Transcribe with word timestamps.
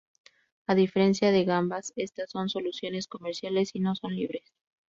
A 0.65 0.73
diferencia 0.73 1.31
de 1.31 1.45
Gambas, 1.45 1.93
estas 1.95 2.31
son 2.31 2.49
soluciones 2.49 3.05
comerciales 3.07 3.69
y 3.75 3.81
no 3.81 3.93
son 3.93 4.15
libres. 4.15 4.51